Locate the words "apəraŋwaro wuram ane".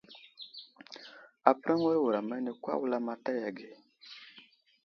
1.49-2.51